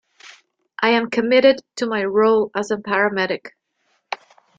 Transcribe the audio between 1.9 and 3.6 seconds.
role as a paramedic.